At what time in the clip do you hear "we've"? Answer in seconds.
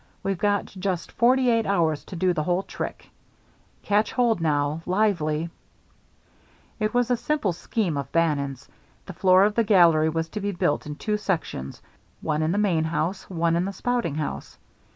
0.23-0.35